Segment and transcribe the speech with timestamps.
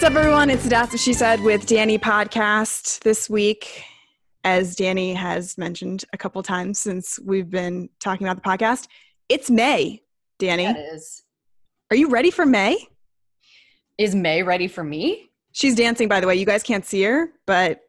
[0.00, 0.48] What's up, everyone?
[0.48, 3.84] It's That's What She Said with Danny podcast this week.
[4.44, 8.88] As Danny has mentioned a couple times since we've been talking about the podcast,
[9.28, 10.00] it's May,
[10.38, 10.64] Danny.
[10.64, 11.22] That is.
[11.90, 12.78] Are you ready for May?
[13.98, 15.32] Is May ready for me?
[15.52, 16.34] She's dancing, by the way.
[16.34, 17.82] You guys can't see her, but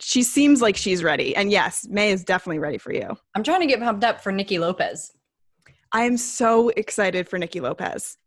[0.00, 1.36] she seems like she's ready.
[1.36, 3.16] And yes, May is definitely ready for you.
[3.36, 5.12] I'm trying to get pumped up for Nicky Lopez.
[5.92, 8.18] I am so excited for Nicky Lopez.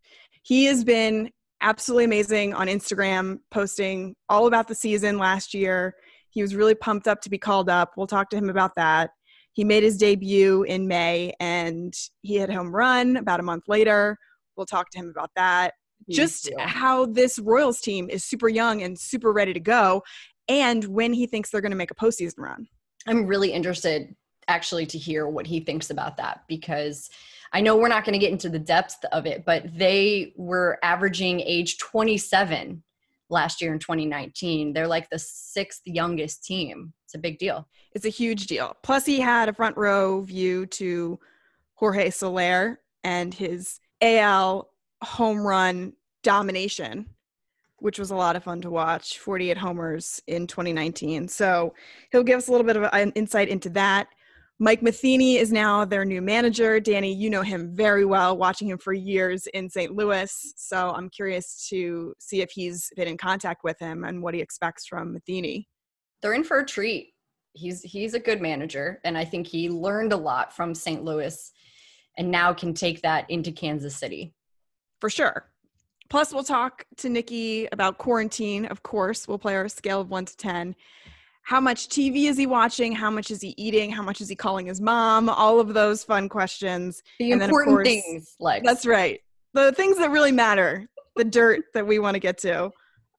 [0.43, 1.29] He has been
[1.61, 5.95] absolutely amazing on Instagram, posting all about the season last year.
[6.29, 7.93] He was really pumped up to be called up.
[7.97, 9.11] We'll talk to him about that.
[9.53, 13.63] He made his debut in May and he had a home run about a month
[13.67, 14.17] later.
[14.55, 15.73] We'll talk to him about that.
[16.09, 20.03] Just how this Royals team is super young and super ready to go,
[20.47, 22.67] and when he thinks they're going to make a postseason run.
[23.07, 24.15] I'm really interested
[24.47, 27.09] actually to hear what he thinks about that because
[27.57, 30.77] I know we're not going to get into the depth of it, but they were
[30.83, 32.83] averaging age 27
[33.31, 34.73] last year in 2019.
[34.73, 36.93] They're like the sixth youngest team.
[37.05, 37.67] It's a big deal.
[37.95, 38.77] It's a huge deal.
[38.83, 41.19] Plus, he had a front row view to
[41.73, 44.69] Jorge Soler and his AL
[45.01, 47.07] home run domination,
[47.79, 51.27] which was a lot of fun to watch 48 homers in 2019.
[51.27, 51.73] So
[52.11, 54.09] he'll give us a little bit of an insight into that.
[54.59, 56.79] Mike Matheny is now their new manager.
[56.79, 59.95] Danny, you know him very well, watching him for years in St.
[59.95, 60.53] Louis.
[60.55, 64.41] So I'm curious to see if he's been in contact with him and what he
[64.41, 65.67] expects from Matheny.
[66.21, 67.13] They're in for a treat.
[67.53, 71.03] He's he's a good manager, and I think he learned a lot from St.
[71.03, 71.51] Louis,
[72.17, 74.33] and now can take that into Kansas City.
[75.01, 75.51] For sure.
[76.09, 78.65] Plus, we'll talk to Nicky about quarantine.
[78.65, 80.75] Of course, we'll play our scale of one to ten
[81.47, 82.91] how much TV is he watching?
[82.91, 83.89] How much is he eating?
[83.89, 85.29] How much is he calling his mom?
[85.29, 87.01] All of those fun questions.
[87.19, 89.21] The and important course, things, like that's right.
[89.53, 92.69] The things that really matter, the dirt that we want to get to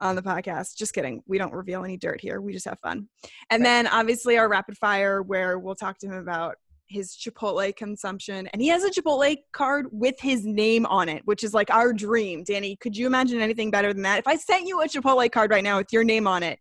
[0.03, 0.77] on the podcast.
[0.77, 1.23] Just kidding.
[1.27, 2.43] We don't reveal any dirt here.
[2.43, 3.09] We just have fun.
[3.49, 3.71] And right.
[3.71, 8.47] then obviously our rapid fire where we'll talk to him about his Chipotle consumption.
[8.49, 11.95] And he has a Chipotle card with his name on it, which is like our
[11.95, 12.45] dream.
[12.45, 14.19] Danny, could you imagine anything better than that?
[14.19, 16.59] If I sent you a Chipotle card right now with your name on it,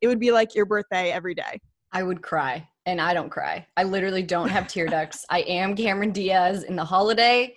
[0.00, 1.60] it would be like your birthday every day.
[1.92, 3.66] I would cry, and I don't cry.
[3.76, 5.24] I literally don't have tear ducts.
[5.30, 7.54] I am Cameron Diaz in the holiday,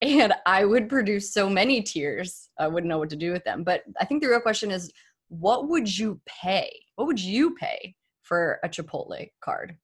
[0.00, 2.50] and I would produce so many tears.
[2.58, 3.64] I wouldn't know what to do with them.
[3.64, 4.92] But I think the real question is
[5.28, 6.70] what would you pay?
[6.96, 9.76] What would you pay for a Chipotle card?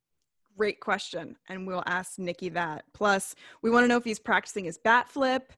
[0.56, 1.36] Great question.
[1.48, 2.84] And we'll ask Nicky that.
[2.92, 5.52] Plus, we want to know if he's practicing his bat flip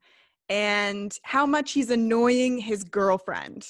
[0.48, 3.66] and how much he's annoying his girlfriend.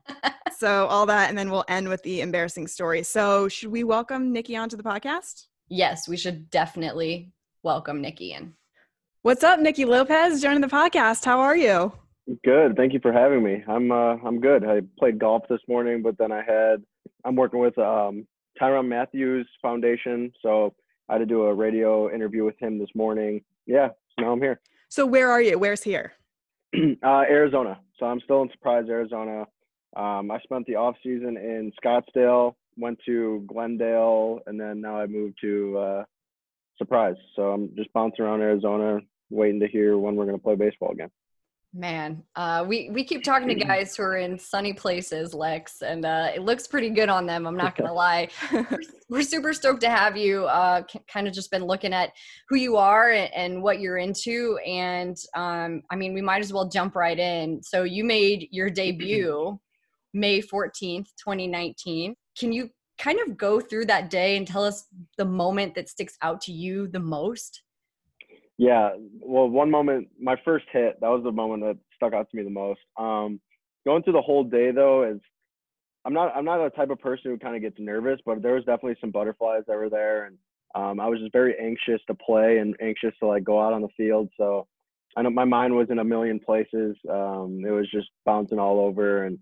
[0.56, 3.02] so all that, and then we'll end with the embarrassing story.
[3.02, 5.46] So should we welcome Nicky onto the podcast?
[5.68, 7.32] Yes, we should definitely
[7.62, 8.54] welcome Nicky in.
[9.22, 11.24] What's up, Nicky Lopez, joining the podcast?
[11.24, 11.92] How are you?
[12.44, 12.76] Good.
[12.76, 13.62] Thank you for having me.
[13.68, 14.64] I'm uh, I'm good.
[14.64, 16.82] I played golf this morning, but then I had
[17.24, 18.26] I'm working with um,
[18.60, 20.74] Tyrann Mathieu Foundation, so
[21.08, 23.42] I had to do a radio interview with him this morning.
[23.66, 24.60] Yeah, so now I'm here.
[24.92, 25.58] So where are you?
[25.58, 26.12] Where's here?
[26.76, 27.80] uh, Arizona.
[27.98, 29.46] So I'm still in Surprise, Arizona.
[29.96, 35.06] Um, I spent the off season in Scottsdale, went to Glendale, and then now I
[35.06, 36.04] moved to uh,
[36.76, 37.14] Surprise.
[37.34, 38.98] So I'm just bouncing around Arizona,
[39.30, 41.08] waiting to hear when we're going to play baseball again.
[41.74, 46.04] Man, uh, we we keep talking to guys who are in sunny places, Lex, and
[46.04, 47.46] uh, it looks pretty good on them.
[47.46, 48.28] I'm not gonna lie.
[48.52, 48.66] We're,
[49.08, 50.44] we're, super stoked to have you.
[50.44, 52.12] Uh, kind of just been looking at
[52.50, 56.52] who you are and, and what you're into, and um, I mean, we might as
[56.52, 57.62] well jump right in.
[57.62, 59.58] So you made your debut
[60.12, 62.14] May 14th, 2019.
[62.38, 62.68] Can you
[62.98, 66.52] kind of go through that day and tell us the moment that sticks out to
[66.52, 67.62] you the most?
[68.62, 68.90] Yeah,
[69.20, 72.44] well, one moment, my first hit, that was the moment that stuck out to me
[72.44, 72.78] the most.
[72.96, 73.40] Um,
[73.84, 75.20] going through the whole day though is,
[76.04, 78.54] I'm not, I'm not a type of person who kind of gets nervous, but there
[78.54, 80.38] was definitely some butterflies that were there, and
[80.76, 83.82] um, I was just very anxious to play and anxious to like go out on
[83.82, 84.28] the field.
[84.38, 84.68] So
[85.16, 86.96] I know my mind was in a million places.
[87.10, 89.40] Um, it was just bouncing all over, and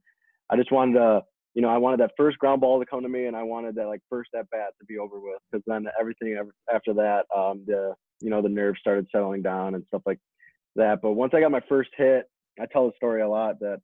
[0.50, 1.22] I just wanted to,
[1.54, 3.74] you know, I wanted that first ground ball to come to me, and I wanted
[3.76, 6.38] that like first at bat to be over with, because then everything
[6.74, 10.18] after that, um, the you know the nerves started settling down and stuff like
[10.76, 11.00] that.
[11.02, 12.30] But once I got my first hit,
[12.60, 13.80] I tell the story a lot that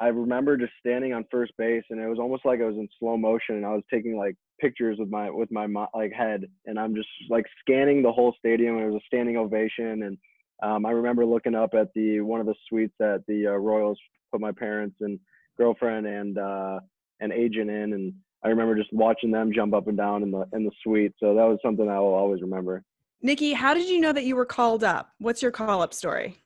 [0.00, 2.88] I remember just standing on first base and it was almost like I was in
[2.98, 6.78] slow motion and I was taking like pictures with my with my like head and
[6.78, 10.18] I'm just like scanning the whole stadium and it was a standing ovation and
[10.62, 13.98] um, I remember looking up at the one of the suites that the uh, Royals
[14.32, 15.18] put my parents and
[15.58, 16.80] girlfriend and uh,
[17.20, 20.46] an agent in and I remember just watching them jump up and down in the
[20.54, 22.82] in the suite so that was something I will always remember.
[23.22, 25.10] Nicky, how did you know that you were called up?
[25.18, 26.42] What's your call up story?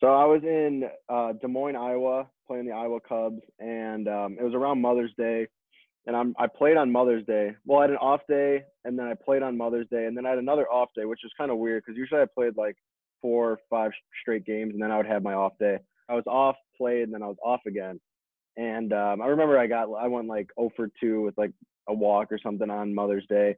[0.00, 4.44] So I was in uh, Des Moines, Iowa, playing the Iowa Cubs, and um, it
[4.44, 5.48] was around Mother's Day.
[6.06, 7.56] And I'm, I played on Mother's Day.
[7.66, 10.24] Well, I had an off day, and then I played on Mother's Day, and then
[10.24, 12.76] I had another off day, which is kind of weird because usually I played like
[13.20, 13.90] four or five
[14.22, 15.78] straight games, and then I would have my off day.
[16.08, 18.00] I was off, played, and then I was off again.
[18.56, 21.52] And um, I remember I got I went like 0 for 2 with like
[21.88, 23.56] a walk or something on Mother's Day,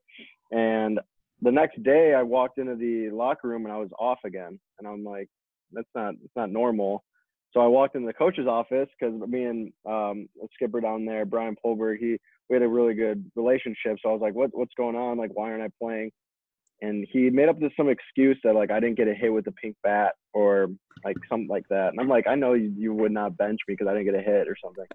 [0.51, 0.99] and
[1.43, 4.89] the next day I walked into the locker room and I was off again, and
[4.89, 5.29] I'm like,
[5.73, 7.05] that's not it's not normal.
[7.53, 11.25] So I walked into the coach's office because me and um, a skipper down there,
[11.25, 13.99] Brian Poldberg, he we had a really good relationship.
[14.03, 15.19] So I was like, what what's going on?
[15.19, 16.11] Like, why aren't I playing?
[16.83, 19.45] And he made up this some excuse that like I didn't get a hit with
[19.45, 20.69] the pink bat or
[21.05, 21.89] like something like that.
[21.89, 24.15] And I'm like, I know you, you would not bench me because I didn't get
[24.15, 24.87] a hit or something.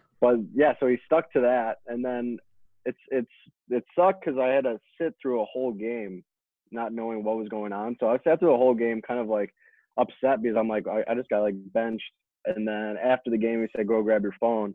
[0.20, 2.38] but yeah, so he stuck to that, and then
[2.84, 3.30] it's it's
[3.70, 6.24] it sucked because I had to sit through a whole game
[6.70, 7.96] not knowing what was going on.
[8.00, 9.52] So I sat through a whole game kind of like
[9.98, 12.04] upset because I'm like I, I just got like benched.
[12.44, 14.74] And then after the game, he said, "Go grab your phone,"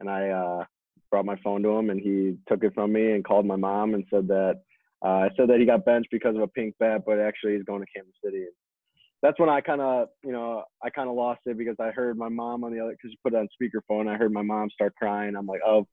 [0.00, 0.64] and I uh,
[1.10, 3.94] brought my phone to him, and he took it from me and called my mom
[3.94, 4.60] and said that
[5.04, 7.64] uh, I said that he got benched because of a pink bat, but actually he's
[7.64, 8.44] going to Kansas City.
[9.22, 12.16] That's when I kind of, you know, I kind of lost it because I heard
[12.16, 14.08] my mom on the other, because you put it on speakerphone.
[14.08, 15.36] I heard my mom start crying.
[15.36, 15.86] I'm like, oh,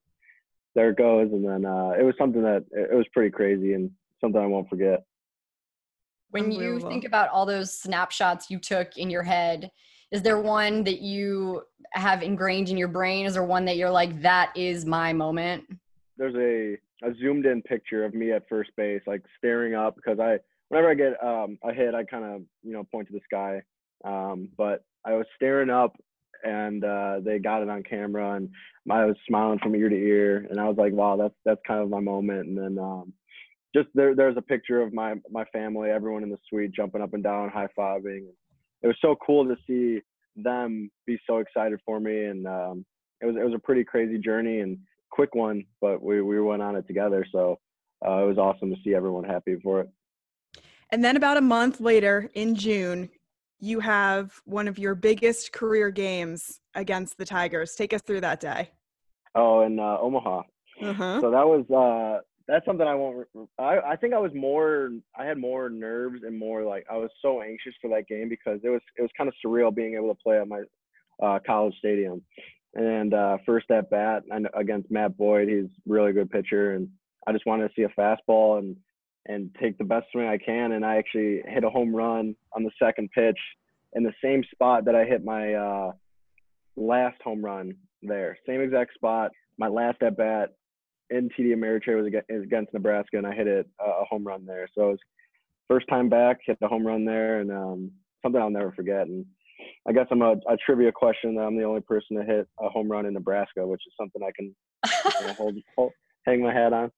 [0.78, 1.30] there it goes.
[1.32, 3.90] And then uh, it was something that it was pretty crazy and
[4.22, 5.04] something I won't forget.
[6.30, 9.72] When you think about all those snapshots you took in your head,
[10.12, 13.26] is there one that you have ingrained in your brain?
[13.26, 15.66] Is there one that you're like, that is my moment?
[16.16, 20.20] There's a a zoomed in picture of me at first base, like staring up because
[20.20, 20.38] I
[20.70, 23.62] whenever I get um, a hit, I kind of you know point to the sky.
[24.04, 25.96] Um, but I was staring up,
[26.44, 28.50] and uh, they got it on camera, and
[28.90, 31.82] I was smiling from ear to ear, and I was like, wow, that's that's kind
[31.82, 32.48] of my moment.
[32.48, 33.14] And then um,
[33.76, 37.14] just there, there's a picture of my my family, everyone in the suite jumping up
[37.14, 38.26] and down, high fiving.
[38.82, 40.02] It was so cool to see
[40.36, 42.86] them be so excited for me, and um,
[43.22, 44.78] it was it was a pretty crazy journey and
[45.10, 47.26] quick one, but we we went on it together.
[47.32, 47.60] So
[48.06, 49.90] uh, it was awesome to see everyone happy for it.
[50.90, 53.10] And then about a month later, in June,
[53.60, 57.74] you have one of your biggest career games against the Tigers.
[57.76, 58.70] Take us through that day.
[59.36, 60.44] Oh, in uh, Omaha.
[60.82, 61.22] Uh-huh.
[61.22, 63.28] So that was uh, that's something I won't.
[63.60, 64.92] I I think I was more.
[65.18, 68.60] I had more nerves and more like I was so anxious for that game because
[68.64, 70.62] it was it was kind of surreal being able to play at my
[71.22, 72.22] uh, college stadium.
[72.76, 76.88] And uh, first at bat and against Matt Boyd, he's a really good pitcher, and
[77.26, 78.76] I just wanted to see a fastball and
[79.28, 80.74] and take the best swing I can.
[80.74, 83.40] And I actually hit a home run on the second pitch
[83.94, 85.92] in the same spot that I hit my uh,
[86.76, 88.38] last home run there.
[88.48, 89.32] Same exact spot.
[89.58, 90.52] My last at bat
[91.10, 94.68] in TD Ameritrade was against Nebraska, and I hit it uh, a home run there.
[94.76, 95.00] So it was
[95.68, 97.92] first time back, hit the home run there, and um,
[98.22, 99.08] something I'll never forget.
[99.08, 99.26] And
[99.88, 102.70] I guess I'm a, a, trivia question that I'm the only person to hit a
[102.70, 104.56] home run in Nebraska, which is something I can
[105.22, 105.92] you know, hold, hold,
[106.26, 106.92] hang my hat on.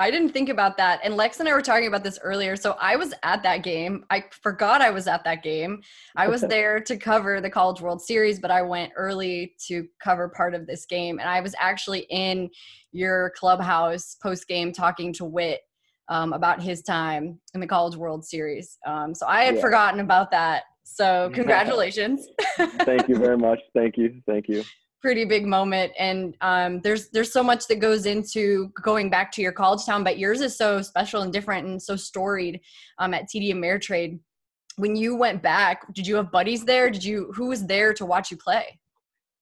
[0.00, 1.00] I didn't think about that.
[1.04, 2.56] And Lex and I were talking about this earlier.
[2.56, 4.06] So I was at that game.
[4.08, 5.82] I forgot I was at that game.
[6.16, 10.30] I was there to cover the College World Series, but I went early to cover
[10.30, 11.18] part of this game.
[11.18, 12.48] And I was actually in
[12.92, 15.60] your clubhouse post game talking to Witt
[16.08, 18.78] um, about his time in the College World Series.
[18.86, 19.60] Um, so I had yeah.
[19.60, 20.62] forgotten about that.
[20.82, 22.26] So congratulations.
[22.56, 23.60] Thank you very much.
[23.74, 24.22] Thank you.
[24.26, 24.64] Thank you
[25.00, 25.92] pretty big moment.
[25.98, 30.04] And um, there's there's so much that goes into going back to your college town
[30.04, 32.60] but yours is so special and different and so storied
[32.98, 34.18] um, at td ameritrade.
[34.76, 36.90] When you went back did you have buddies there?
[36.90, 38.78] Did you who was there to watch you play?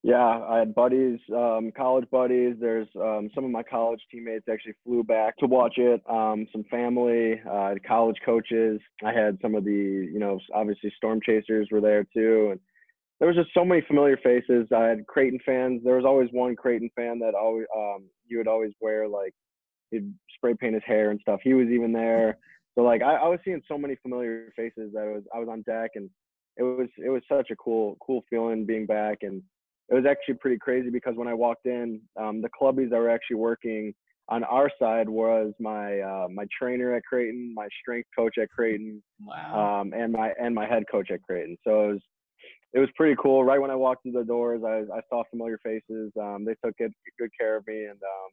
[0.05, 2.55] Yeah i had buddies um, college buddies.
[2.61, 6.65] There's um, some of my college teammates actually flew back to watch it um, some
[6.71, 8.81] family uh, college coaches.
[9.05, 12.61] I had some of the you know obviously storm chasers were there too and
[13.19, 14.69] there was just so many familiar faces.
[14.75, 15.83] I had Creighton fans.
[15.85, 19.35] There was always one Creighton fan that always um, you would always wear like
[19.91, 21.41] he'd spray paint his hair and stuff.
[21.43, 22.39] He was even there.
[22.75, 25.49] So like I, I was seeing so many familiar faces that I was I was
[25.49, 26.09] on deck and
[26.57, 29.43] it was it was such a cool cool feeling being back and
[29.89, 33.11] it was actually pretty crazy because when I walked in, um, the clubbies that were
[33.11, 33.95] actually working
[34.29, 39.03] on our side was my uh, my trainer at Creighton, my strength coach at Creighton,
[39.27, 39.81] wow.
[39.81, 41.57] um, and my and my head coach at Creighton.
[41.65, 42.01] So it was
[42.73, 43.45] it was pretty cool.
[43.45, 46.13] Right when I walked through the doors, I, I saw familiar faces.
[46.21, 48.31] Um, they took good, good care of me, and um,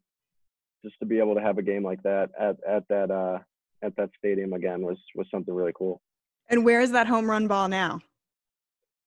[0.84, 3.40] just to be able to have a game like that at at that uh,
[3.84, 6.02] at that stadium again was was something really cool.
[6.50, 8.02] And where is that home run ball now?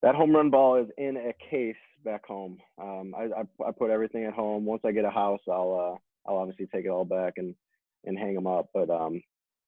[0.03, 2.59] That home run ball is in a case back home.
[2.81, 4.65] Um, I, I, I put everything at home.
[4.65, 7.55] Once I get a house, I'll uh, I'll obviously take it all back and
[8.05, 8.71] and hang them up.
[8.73, 9.23] But um,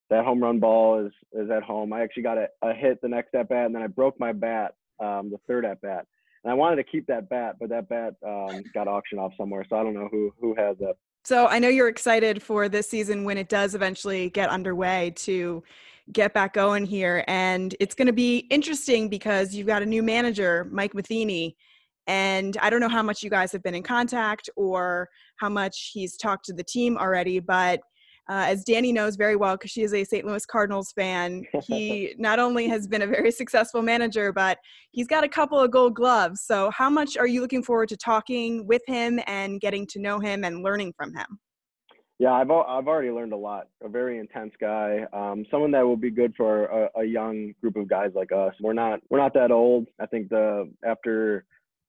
[0.09, 1.93] that home run ball is is at home.
[1.93, 4.33] I actually got a, a hit the next at bat, and then I broke my
[4.33, 6.07] bat um, the third at bat.
[6.45, 9.65] And I wanted to keep that bat, but that bat um, got auctioned off somewhere,
[9.69, 10.95] so I don't know who who has that.
[11.25, 15.63] So I know you're excited for this season when it does eventually get underway to
[16.13, 20.03] get back going here, and it's going to be interesting because you've got a new
[20.03, 21.57] manager, Mike Matheny,
[22.07, 25.91] and I don't know how much you guys have been in contact or how much
[25.93, 27.81] he's talked to the team already, but
[28.31, 30.25] uh, as Danny knows very well, because she is a St.
[30.25, 34.59] Louis Cardinals fan, he not only has been a very successful manager, but
[34.93, 36.43] he's got a couple of gold gloves.
[36.43, 40.21] So, how much are you looking forward to talking with him and getting to know
[40.21, 41.41] him and learning from him?
[42.21, 43.67] Yeah, I've I've already learned a lot.
[43.83, 47.75] A very intense guy, um, someone that will be good for a, a young group
[47.75, 48.55] of guys like us.
[48.61, 49.89] We're not we're not that old.
[49.99, 51.47] I think the after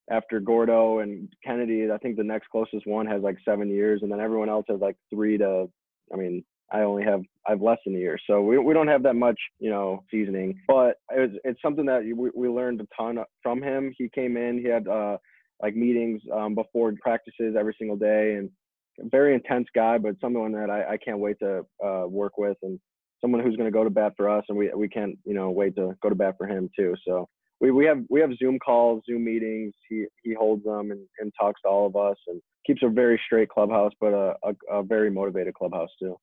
[0.09, 4.11] after Gordo and Kennedy, I think the next closest one has like seven years, and
[4.11, 5.69] then everyone else has like three to
[6.13, 8.87] I mean, I only have I have less than a year, so we we don't
[8.87, 10.59] have that much, you know, seasoning.
[10.67, 13.93] But it's it's something that we we learned a ton from him.
[13.97, 15.17] He came in, he had uh
[15.61, 18.49] like meetings um, before practices every single day, and
[19.11, 22.79] very intense guy, but someone that I, I can't wait to uh, work with, and
[23.21, 25.51] someone who's going to go to bat for us, and we we can't you know
[25.51, 26.95] wait to go to bat for him too.
[27.07, 27.27] So
[27.61, 29.73] we we have we have Zoom calls, Zoom meetings.
[29.87, 33.21] He he holds them and, and talks to all of us, and keeps a very
[33.25, 36.17] straight clubhouse, but a, a, a very motivated clubhouse too.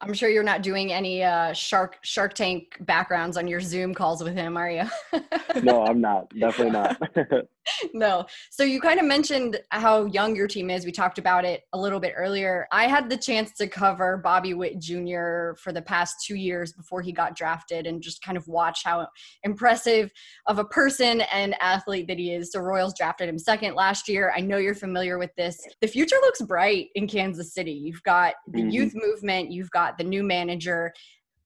[0.00, 4.22] I'm sure you're not doing any uh, Shark Shark Tank backgrounds on your Zoom calls
[4.22, 4.84] with him, are you?
[5.62, 6.28] no, I'm not.
[6.38, 7.00] Definitely not.
[7.94, 8.24] no.
[8.50, 10.84] So you kind of mentioned how young your team is.
[10.84, 12.68] We talked about it a little bit earlier.
[12.70, 15.54] I had the chance to cover Bobby Witt Jr.
[15.60, 19.08] for the past two years before he got drafted, and just kind of watch how
[19.42, 20.12] impressive
[20.46, 22.52] of a person and athlete that he is.
[22.52, 24.32] So Royals drafted him second last year.
[24.36, 25.60] I know you're familiar with this.
[25.80, 27.72] The future looks bright in Kansas City.
[27.72, 28.70] You've got the mm-hmm.
[28.70, 29.50] youth movement.
[29.50, 30.92] You've got got the new manager.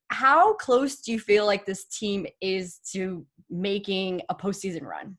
[0.09, 5.17] How close do you feel like this team is to making a postseason run?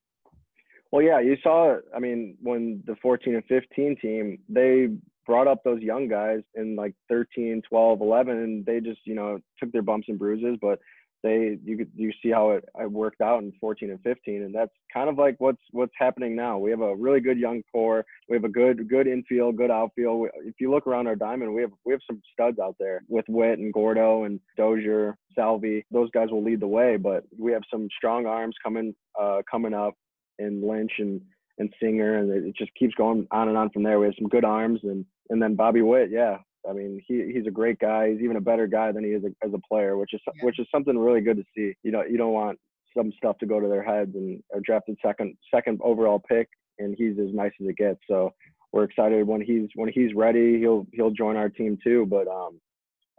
[0.92, 1.78] Well, yeah, you saw.
[1.96, 4.90] I mean, when the 14 and 15 team, they
[5.26, 9.40] brought up those young guys in like 13, 12, 11, and they just, you know,
[9.60, 10.80] took their bumps and bruises, but
[11.24, 14.74] they you you see how it, it worked out in 14 and 15 and that's
[14.94, 16.58] kind of like what's what's happening now.
[16.58, 18.06] We have a really good young core.
[18.28, 20.28] We have a good good infield good outfield.
[20.44, 23.26] If you look around our diamond we have we have some studs out there with
[23.30, 25.86] Witt and Gordo and Dozier Salvi.
[25.92, 29.74] Those guys will lead the way but we have some strong arms coming uh coming
[29.74, 29.94] up
[30.40, 31.22] in Lynch and
[31.58, 34.00] and Singer and it just keeps going on and on from there.
[34.00, 36.40] We have some good arms and and then Bobby Witt yeah
[36.70, 38.12] I mean, he he's a great guy.
[38.12, 40.46] He's even a better guy than he is a, as a player, which is yeah.
[40.46, 41.74] which is something really good to see.
[41.84, 42.60] You know, you don't want
[42.96, 46.96] some stuff to go to their heads and a drafted second second overall pick, and
[46.98, 48.00] he's as nice as it gets.
[48.10, 48.34] So
[48.72, 50.60] we're excited when he's when he's ready.
[50.60, 52.06] He'll he'll join our team too.
[52.10, 52.60] But um,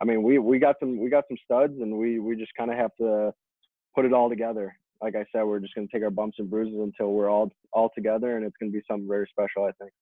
[0.01, 2.71] I mean, we we got some we got some studs, and we we just kind
[2.71, 3.33] of have to
[3.95, 4.77] put it all together.
[5.03, 7.91] Like I said, we're just gonna take our bumps and bruises until we're all all
[7.95, 9.65] together, and it's gonna be something very special.
[9.65, 9.93] I think.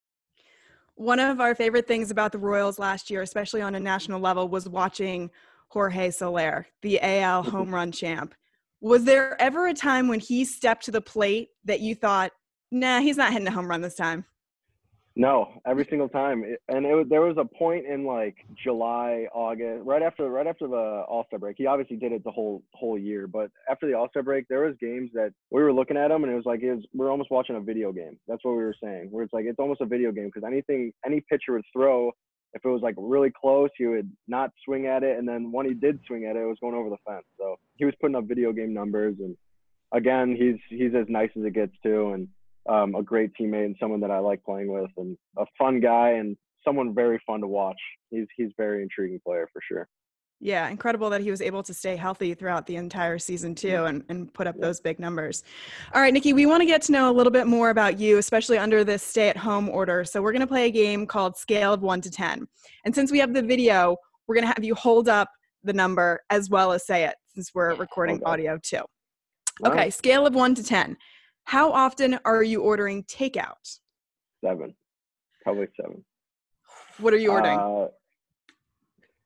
[0.97, 4.49] One of our favorite things about the Royals last year, especially on a national level,
[4.49, 5.31] was watching
[5.69, 7.51] Jorge Soler, the AL mm-hmm.
[7.51, 8.35] home run champ.
[8.81, 12.33] Was there ever a time when he stepped to the plate that you thought,
[12.71, 14.25] nah, he's not hitting a home run this time?
[15.15, 19.85] No, every single time, and it, was there was a point in like July, August,
[19.85, 21.57] right after right after the All Star break.
[21.59, 24.65] He obviously did it the whole whole year, but after the All Star break, there
[24.65, 27.05] was games that we were looking at him, and it was like it was, we
[27.05, 28.19] are almost watching a video game.
[28.27, 29.09] That's what we were saying.
[29.11, 32.11] Where it's like it's almost a video game because anything any pitcher would throw,
[32.55, 35.67] if it was like really close, he would not swing at it, and then when
[35.67, 37.27] he did swing at it, it was going over the fence.
[37.39, 39.37] So he was putting up video game numbers, and
[39.93, 42.29] again, he's he's as nice as it gets too, and
[42.69, 46.11] um, a great teammate and someone that I like playing with, and a fun guy
[46.11, 47.79] and someone very fun to watch.
[48.11, 49.89] He's he's very intriguing player for sure.
[50.45, 54.03] Yeah, incredible that he was able to stay healthy throughout the entire season too and,
[54.09, 55.45] and put up those big numbers.
[55.95, 58.19] All right, Nicky, we want to get to know a little bit more about you,
[58.19, 60.05] especially under this stay-at-home order.
[60.05, 62.49] So we're gonna play a game called Scale of One to Ten.
[62.85, 65.29] And since we have the video, we're gonna have you hold up
[65.63, 68.25] the number as well as say it, since we're recording okay.
[68.25, 68.83] audio too.
[69.65, 70.97] Okay, scale of one to ten.
[71.45, 73.79] How often are you ordering takeout?
[74.45, 74.75] Seven,
[75.43, 76.05] probably seven.
[76.99, 77.59] What are you ordering?
[77.59, 77.89] Uh,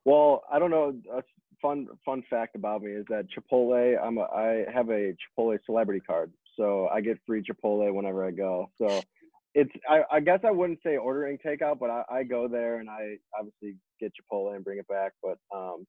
[0.04, 0.96] well, I don't know.
[1.12, 1.22] A
[1.60, 3.96] fun fun fact about me is that Chipotle.
[4.02, 8.30] I'm a, I have a Chipotle celebrity card, so I get free Chipotle whenever I
[8.30, 8.70] go.
[8.78, 9.02] So
[9.54, 12.90] it's I, I guess I wouldn't say ordering takeout, but I, I go there and
[12.90, 15.12] I obviously get Chipotle and bring it back.
[15.22, 15.86] But um,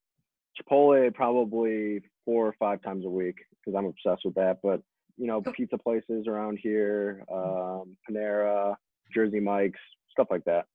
[0.58, 4.60] Chipotle probably four or five times a week because I'm obsessed with that.
[4.64, 4.82] But
[5.18, 8.76] you know, pizza places around here, um, Panera,
[9.14, 9.80] Jersey Mike's,
[10.12, 10.66] stuff like that.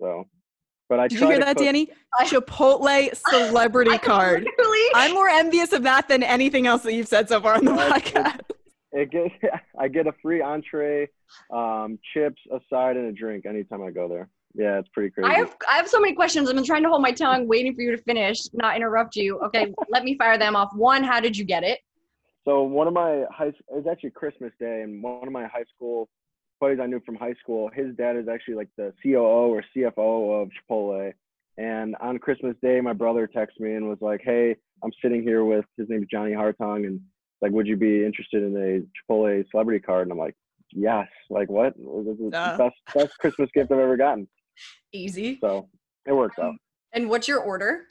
[0.00, 0.24] So
[0.88, 1.88] But I Did you hear that, cook- Danny?
[2.24, 4.44] Chipotle celebrity I card.
[4.44, 7.64] literally- I'm more envious of that than anything else that you've said so far on
[7.64, 8.40] the Yeah, podcast.
[8.92, 9.30] It get
[9.78, 11.08] I get a free entree,
[11.52, 14.28] um, chips, a side, and a drink anytime I go there.
[14.54, 15.28] Yeah, it's pretty crazy.
[15.28, 16.48] I have I have so many questions.
[16.48, 19.38] I've been trying to hold my tongue, waiting for you to finish, not interrupt you.
[19.40, 20.70] Okay, let me fire them off.
[20.74, 21.80] One, how did you get it?
[22.46, 25.64] So one of my high it was actually Christmas Day, and one of my high
[25.74, 26.08] school
[26.60, 30.42] buddies I knew from high school, his dad is actually like the COO or CFO
[30.42, 31.12] of Chipotle.
[31.58, 35.44] And on Christmas Day, my brother texted me and was like, "Hey, I'm sitting here
[35.44, 37.00] with his name is Johnny Hartung, and
[37.42, 40.36] like, would you be interested in a Chipotle celebrity card?" And I'm like,
[40.70, 41.74] "Yes." Like, what?
[41.76, 42.56] This is Duh.
[42.56, 44.28] the best best Christmas gift I've ever gotten.
[44.92, 45.38] Easy.
[45.40, 45.68] So
[46.06, 46.54] it works out.
[46.92, 47.88] And what's your order?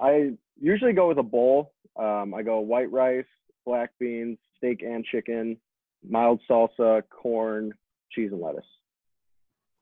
[0.00, 1.74] I usually go with a bowl.
[1.96, 3.26] Um, I go white rice,
[3.64, 5.56] black beans, steak and chicken,
[6.08, 7.72] mild salsa, corn,
[8.10, 8.64] cheese and lettuce.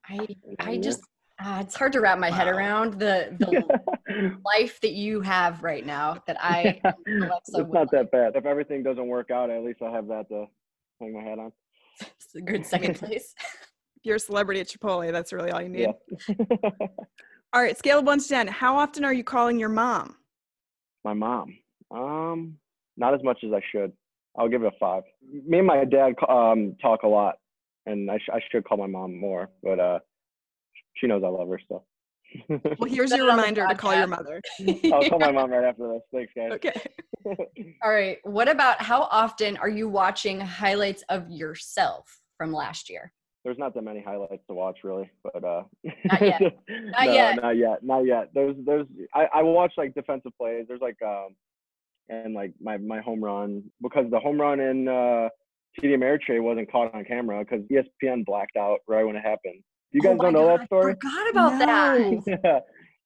[0.07, 0.27] I
[0.59, 1.01] I just
[1.43, 5.85] uh, it's hard to wrap my head around the the life that you have right
[5.85, 6.21] now.
[6.27, 6.93] That I Alexa
[7.47, 8.35] it's would not that bad.
[8.35, 10.45] If everything doesn't work out, at least I have that to
[10.99, 11.51] hang my hat on.
[11.99, 13.33] it's a good second place.
[13.37, 13.65] If
[14.03, 15.87] you're a celebrity at Chipotle, that's really all you need.
[16.27, 16.35] Yeah.
[17.53, 18.47] All right, scale of one to ten.
[18.47, 20.15] How often are you calling your mom?
[21.03, 21.57] my mom.
[21.89, 22.57] Um,
[23.01, 23.91] not as much as I should.
[24.37, 25.03] I'll give it a five.
[25.45, 27.35] Me and my dad um talk a lot,
[27.85, 29.99] and I, sh- I should call my mom more, but uh,
[30.95, 31.85] she knows I love her still.
[32.79, 34.41] Well, here's your it on the reminder to call your mother.
[34.93, 36.01] I'll call my mom right after this.
[36.13, 36.53] Thanks, guys.
[36.53, 36.81] Okay.
[37.83, 38.19] All right.
[38.23, 43.11] What about how often are you watching highlights of yourself from last year?
[43.43, 45.63] There's not that many highlights to watch, really, but uh,
[46.05, 46.41] Not yet.
[46.69, 47.35] Not no, yet.
[47.41, 48.29] not yet, not yet.
[48.33, 50.65] There's, there's, I, I watch like defensive plays.
[50.69, 51.35] There's like, um,
[52.09, 55.29] and like my my home run because the home run in uh,
[55.79, 59.63] TD Ameritrade wasn't caught on camera because ESPN blacked out right when it happened.
[59.91, 60.93] You guys Oh don't know God, that story?
[60.93, 62.23] I forgot about that.
[62.43, 62.59] yeah.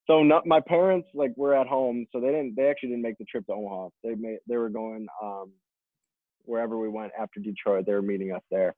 [0.07, 2.55] So not, my parents like were at home, so they didn't.
[2.55, 3.89] They actually didn't make the trip to Omaha.
[4.03, 4.37] They made.
[4.47, 5.51] They were going um,
[6.43, 7.85] wherever we went after Detroit.
[7.85, 8.75] They were meeting us there,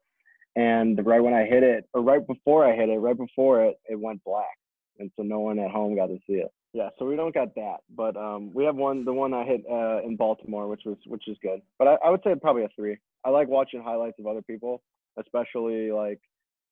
[0.56, 3.76] and right when I hit it, or right before I hit it, right before it,
[3.90, 4.56] it went black,
[5.00, 6.52] and so no one at home got to see it.
[6.74, 9.06] Yeah, so we don't got that, but um, we have one.
[9.06, 11.62] The one I hit uh, in Baltimore, which was which is good.
[11.80, 12.98] But I, I would say probably a three.
[13.24, 14.84] I like watching highlights of other people,
[15.18, 16.20] especially like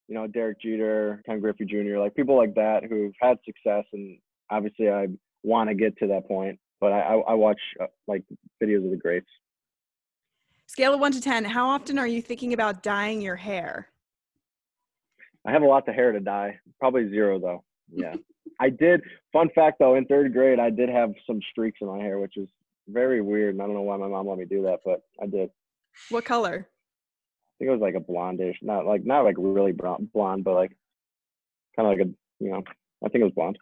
[0.07, 3.85] you know, Derek Jeter, Ken Griffey Jr., like people like that who've had success.
[3.93, 5.07] And obviously, I
[5.43, 8.23] want to get to that point, but I, I, I watch uh, like
[8.61, 9.29] videos of the greats.
[10.67, 11.45] Scale of one to ten.
[11.45, 13.89] How often are you thinking about dyeing your hair?
[15.45, 17.63] I have a lot of hair to dye, probably zero though.
[17.91, 18.15] Yeah.
[18.59, 19.01] I did.
[19.33, 22.37] Fun fact though, in third grade, I did have some streaks in my hair, which
[22.37, 22.47] is
[22.87, 23.55] very weird.
[23.55, 25.49] And I don't know why my mom let me do that, but I did.
[26.09, 26.67] What color?
[26.69, 30.53] I think it was like a blondish, not like not like really brown, blonde, but
[30.55, 30.71] like
[31.75, 32.09] kind of like a
[32.43, 32.63] you know,
[33.05, 33.57] I think it was blonde.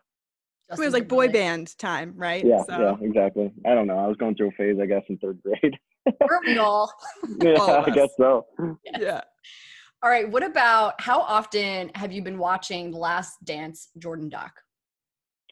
[0.71, 2.43] it was like boy band time, right?
[2.43, 3.51] Yeah, So, yeah, exactly.
[3.65, 3.97] I don't know.
[3.97, 5.77] I was going through a phase, I guess, in third grade.
[6.05, 6.91] Weren't we all?
[7.41, 8.11] yeah, All I guess us.
[8.17, 8.45] so.
[8.99, 9.21] yeah.
[10.03, 10.29] All right.
[10.29, 14.51] What about how often have you been watching The Last Dance Jordan Doc?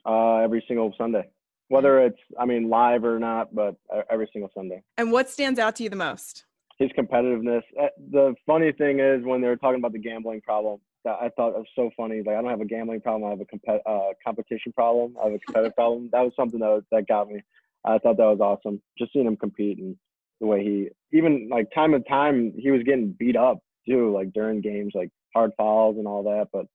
[0.06, 1.30] Uh, every single Sunday,
[1.70, 4.84] whether it's I mean live or not, but uh, every single Sunday.
[4.98, 6.44] And what stands out to you the most?
[6.80, 7.62] His competitiveness.
[7.82, 11.30] Uh, The funny thing is when they were talking about the gambling problem, that I
[11.30, 12.22] thought was so funny.
[12.22, 13.28] Like I don't have a gambling problem.
[13.28, 15.16] I have a compet- uh, competition problem.
[15.22, 16.10] I have a competitive problem.
[16.12, 17.42] That was something that that got me.
[17.86, 18.82] I thought that was awesome.
[18.98, 19.96] Just seeing him compete and
[20.42, 24.34] the way he even like time and time he was getting beat up too, like
[24.34, 26.48] during games, like hard fouls and all that.
[26.54, 26.66] But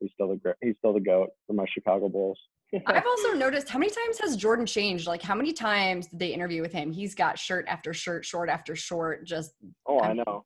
[0.00, 2.38] he's still the he's still the goat for my Chicago Bulls.
[2.86, 5.06] I've also noticed how many times has Jordan changed?
[5.06, 6.90] Like how many times did they interview with him?
[6.90, 9.52] He's got shirt after shirt, short after short, just
[9.86, 10.44] oh, I I'm- know.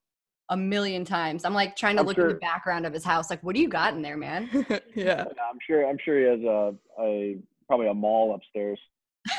[0.51, 1.45] a million times.
[1.45, 3.31] I'm like trying to I'm look in the background of his house.
[3.31, 4.49] Like, what do you got in there, man?
[4.53, 4.79] yeah.
[4.95, 5.87] Yeah, I'm sure.
[5.89, 7.37] I'm sure he has a a
[7.69, 8.79] probably a mall upstairs.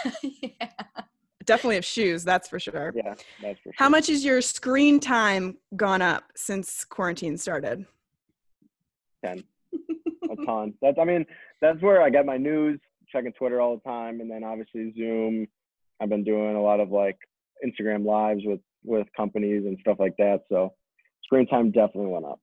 [0.23, 0.69] yeah.
[1.47, 2.91] Definitely have shoes, that's for sure.
[2.93, 3.73] Yeah, that's for sure.
[3.77, 7.85] How much is your screen time gone up since quarantine started?
[9.23, 9.43] Ten.
[10.29, 10.73] a ton.
[10.81, 11.25] That's I mean,
[11.61, 12.79] that's where I get my news,
[13.09, 15.47] checking Twitter all the time, and then obviously Zoom.
[16.01, 17.17] I've been doing a lot of like
[17.65, 20.41] Instagram lives with with companies and stuff like that.
[20.49, 20.73] So
[21.23, 22.41] screen time definitely went up.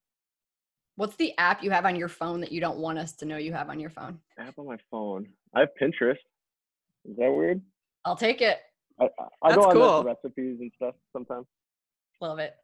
[0.96, 3.36] What's the app you have on your phone that you don't want us to know
[3.36, 4.20] you have on your phone?
[4.38, 5.26] App on my phone.
[5.54, 6.16] I have Pinterest.
[7.04, 7.60] Is that weird?
[8.04, 8.58] I'll take it.
[9.00, 9.08] I, I-
[9.42, 10.02] I That's go on cool.
[10.02, 11.46] for recipes and stuff sometimes.
[12.20, 12.54] Love it.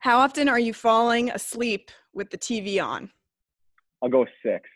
[0.00, 3.10] How often are you falling asleep with the TV on?
[4.02, 4.68] I'll go six.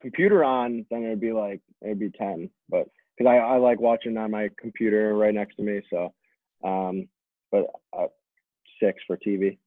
[0.00, 2.48] Computer on, then it'd be like it'd be ten.
[2.68, 2.86] But
[3.16, 6.12] because I, I like watching on my computer right next to me, so
[6.64, 7.08] um,
[7.50, 8.06] but uh,
[8.82, 9.58] six for TV.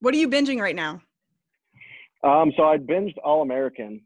[0.00, 1.02] What are you binging right now?
[2.24, 4.02] Um, so I binged All American,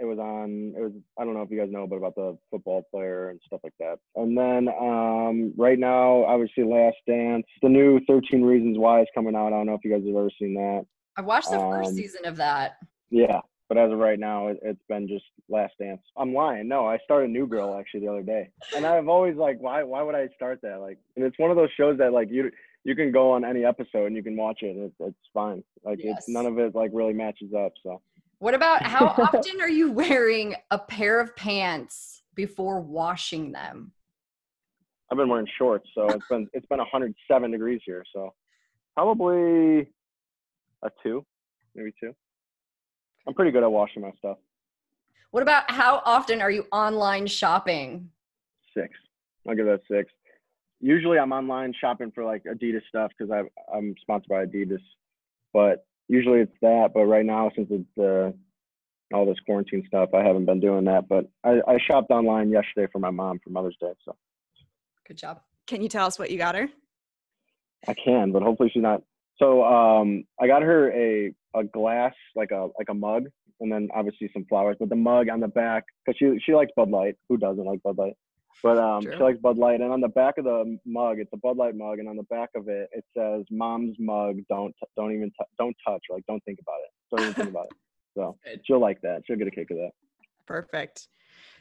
[0.00, 0.72] it was on.
[0.76, 3.40] It was I don't know if you guys know, but about the football player and
[3.46, 3.98] stuff like that.
[4.16, 9.34] And then um, right now, obviously, Last Dance, the new Thirteen Reasons Why is coming
[9.36, 9.48] out.
[9.48, 10.86] I don't know if you guys have ever seen that.
[11.16, 12.78] I watched the first Um, season of that.
[13.10, 16.00] Yeah, but as of right now, it, it's been just Last Dance.
[16.16, 16.66] I'm lying.
[16.68, 19.82] No, I started New Girl actually the other day, and I've always like, why?
[19.82, 20.80] Why would I start that?
[20.80, 22.50] Like, and it's one of those shows that like you
[22.84, 24.74] you can go on any episode and you can watch it.
[24.74, 25.62] It's it's fine.
[25.84, 26.20] Like Yes.
[26.20, 27.72] it's none of it like really matches up.
[27.82, 28.00] So
[28.40, 33.92] What about how often are you wearing a pair of pants before washing them?
[35.10, 38.02] I've been wearing shorts, so it's been it's been 107 degrees here.
[38.12, 38.32] So
[38.96, 39.90] probably
[40.82, 41.24] a two,
[41.74, 42.14] maybe two.
[43.28, 44.38] I'm pretty good at washing my stuff.
[45.32, 48.08] What about how often are you online shopping?
[48.74, 48.94] Six.
[49.46, 50.10] I'll give that six.
[50.80, 53.30] Usually I'm online shopping for like Adidas stuff because
[53.74, 54.80] I'm sponsored by Adidas,
[55.52, 56.90] but usually it's that.
[56.92, 58.32] But right now, since it's uh,
[59.14, 61.08] all this quarantine stuff, I haven't been doing that.
[61.08, 64.16] But I, I shopped online yesterday for my mom for Mother's Day, so
[65.06, 65.40] Good job.
[65.66, 66.68] Can you tell us what you got her?
[67.88, 68.30] I can.
[68.30, 69.02] But hopefully she's not.
[69.38, 73.24] So um, I got her a a glass like a like a mug,
[73.60, 74.76] and then obviously some flowers.
[74.78, 77.16] But the mug on the back because she she likes Bud Light.
[77.28, 78.14] Who doesn't like Bud Light?
[78.62, 81.36] But um, she likes Bud Light, and on the back of the mug, it's a
[81.36, 84.38] Bud Light mug, and on the back of it, it says "Mom's mug.
[84.48, 86.02] Don't t- don't even t- don't touch.
[86.10, 86.90] Like don't think about it.
[87.10, 87.72] Don't even think about it."
[88.16, 89.22] So she'll like that.
[89.24, 89.92] She'll get a kick of that.
[90.44, 91.06] Perfect.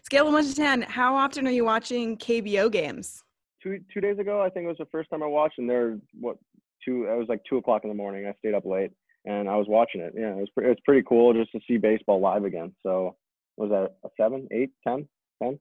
[0.01, 0.81] Scale of one to ten.
[0.81, 3.23] How often are you watching KBO games?
[3.61, 5.99] Two two days ago, I think it was the first time I watched, and they're
[6.19, 6.37] what
[6.83, 7.05] two?
[7.05, 8.25] It was like two o'clock in the morning.
[8.25, 8.89] I stayed up late,
[9.25, 10.13] and I was watching it.
[10.17, 12.73] Yeah, it was pre- it was pretty cool just to see baseball live again.
[12.81, 13.15] So
[13.57, 15.07] was that a seven, eight, ten,
[15.41, 15.59] ten?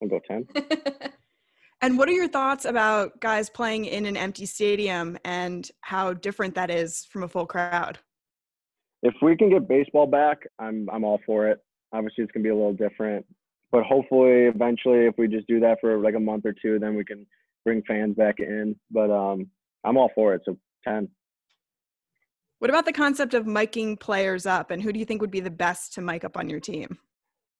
[0.00, 0.46] We'll go ten.
[1.82, 6.54] And what are your thoughts about guys playing in an empty stadium and how different
[6.56, 7.98] that is from a full crowd?
[9.02, 11.58] if we can get baseball back, I'm I'm all for it.
[11.92, 13.24] Obviously, it's gonna be a little different,
[13.72, 16.94] but hopefully, eventually, if we just do that for like a month or two, then
[16.94, 17.26] we can
[17.64, 18.76] bring fans back in.
[18.90, 19.48] But um,
[19.84, 20.42] I'm all for it.
[20.44, 21.08] So ten.
[22.58, 25.40] What about the concept of miking players up and who do you think would be
[25.40, 26.98] the best to mic up on your team?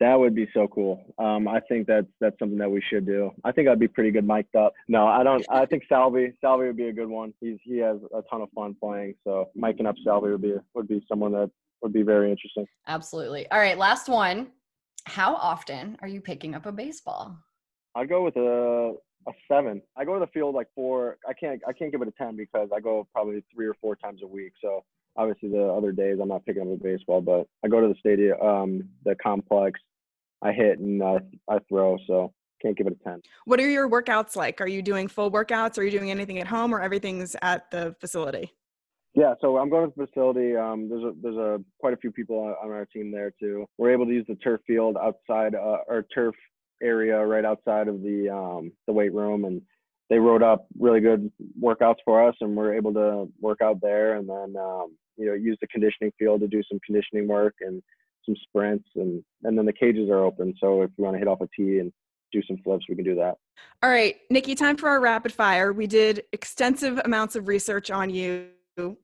[0.01, 1.05] That would be so cool.
[1.19, 3.31] Um, I think that's that's something that we should do.
[3.45, 4.73] I think I'd be pretty good mic'd up.
[4.89, 5.45] No, I don't.
[5.51, 7.35] I think Salvi Salvi would be a good one.
[7.41, 9.15] He's he has a ton of fun playing.
[9.25, 11.51] So miking up Salvi would be would be someone that
[11.83, 12.67] would be very interesting.
[12.89, 13.51] Absolutely.
[13.51, 14.49] All right, last one.
[15.05, 17.37] How often are you picking up a baseball?
[17.95, 18.95] I'd go with a
[19.29, 19.83] a seven.
[19.99, 21.19] I go to the field like four.
[21.29, 23.97] I can't I can't give it a ten because I go probably three or four
[23.97, 24.53] times a week.
[24.63, 24.83] So
[25.17, 27.99] obviously the other days I'm not picking up a baseball, but I go to the
[27.99, 29.79] stadium, um, the complex.
[30.43, 31.99] I hit and I I throw.
[32.07, 33.21] So can't give it a ten.
[33.45, 34.61] What are your workouts like?
[34.61, 35.79] Are you doing full workouts?
[35.79, 38.53] Are you doing anything at home or everything's at the facility?
[39.15, 40.57] Yeah, so I'm going to the facility.
[40.57, 43.67] Um, there's a there's a quite a few people on, on our team there too.
[43.77, 46.35] We're able to use the turf field outside uh, our turf
[46.83, 49.63] area right outside of the um, the weight room, and
[50.11, 54.15] they wrote up really good workouts for us, and we're able to work out there,
[54.15, 57.83] and then um, you know use the conditioning field to do some conditioning work and
[58.31, 61.29] some sprints, and and then the cages are open, so if we want to hit
[61.29, 61.93] off a tee and
[62.33, 63.35] do some flips, we can do that.
[63.83, 65.73] All right, Nicky, time for our rapid fire.
[65.73, 68.49] We did extensive amounts of research on you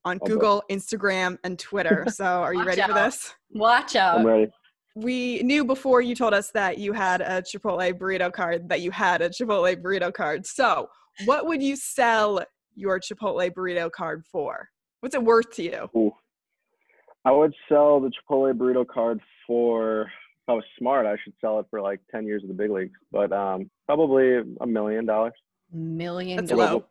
[0.05, 0.27] on boy.
[0.27, 2.05] Google, Instagram, and Twitter.
[2.17, 3.35] So are you Watch ready for this?
[3.51, 4.21] Watch out.
[4.21, 4.51] I'm ready.
[4.95, 8.91] We knew before you told us that you had a Chipotle burrito card that you
[8.91, 10.47] had a Chipotle burrito card.
[10.47, 10.89] So
[11.27, 12.43] what would you sell
[12.75, 14.71] your Chipotle burrito card for?
[15.01, 15.91] What's it worth to you?
[15.95, 16.13] Ooh.
[17.27, 21.59] I would sell the Chipotle burrito card for if I was smart, I should sell
[21.59, 22.97] it for like ten years of the big leagues.
[23.11, 25.33] But um probably a million dollars.
[25.73, 26.71] Million That's dollars.
[26.71, 26.85] low.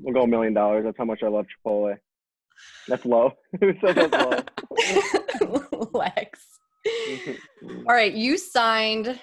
[0.00, 0.84] We'll go a million dollars.
[0.84, 1.98] That's how much I love Chipotle.
[2.86, 3.32] That's low.
[3.60, 5.88] Who said that's low?
[5.92, 6.46] Lex.
[7.88, 9.18] All right, you signed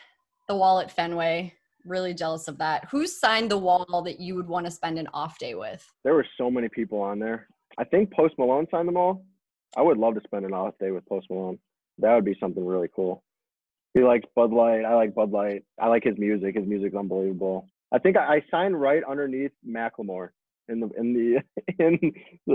[0.49, 1.53] the wall at Fenway.
[1.85, 2.85] Really jealous of that.
[2.91, 5.89] Who signed the wall that you would want to spend an off day with?
[6.03, 7.47] there were so many people on there.
[7.77, 9.23] I think Post Malone signed them all.
[9.77, 11.59] I would love to spend an off day with Post Malone.
[11.99, 13.23] That would be something really cool.
[13.93, 14.85] He likes Bud Light.
[14.85, 15.63] I like Bud Light.
[15.79, 16.55] I like his music.
[16.55, 17.67] His music's unbelievable.
[17.91, 20.29] I think I, I signed right underneath Macklemore
[20.67, 22.11] in the in the in.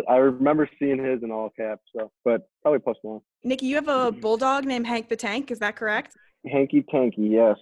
[0.08, 1.82] I remember seeing his in all caps.
[1.96, 3.20] So, but probably Post Malone.
[3.42, 5.50] Nicky, you have a bulldog named Hank the Tank.
[5.50, 6.14] Is that correct?
[6.46, 7.56] Hanky Tanky, yes.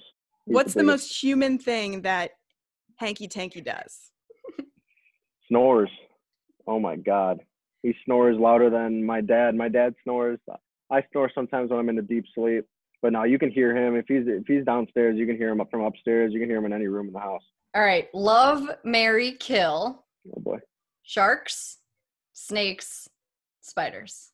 [0.45, 1.05] He's What's the biggest.
[1.09, 2.33] most human thing that
[2.97, 4.11] Hanky Tanky does?
[5.49, 5.91] snores?
[6.67, 7.41] Oh my God,
[7.83, 9.55] he snores louder than my dad.
[9.55, 10.38] My dad snores.
[10.90, 12.64] I snore sometimes when I'm in a deep sleep.
[13.01, 15.16] But now you can hear him if he's if he's downstairs.
[15.18, 16.33] You can hear him up from upstairs.
[16.33, 17.42] You can hear him in any room in the house.
[17.75, 20.05] All right, love, marry, kill.
[20.37, 20.59] Oh boy.
[21.03, 21.79] Sharks,
[22.33, 23.09] snakes,
[23.61, 24.31] spiders.